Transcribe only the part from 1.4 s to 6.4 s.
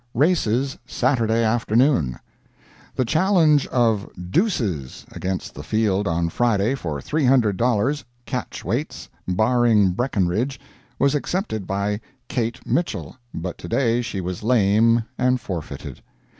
AFTERNOON The challenge of "Deuces" against the field on